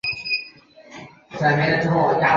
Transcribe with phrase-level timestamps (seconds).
[0.03, 2.25] 因病致仕。